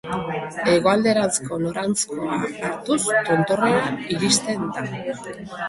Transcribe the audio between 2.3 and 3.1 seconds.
hartuz,